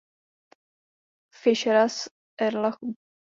[1.39, 1.97] Fischera z
[2.45, 2.87] Erlachu.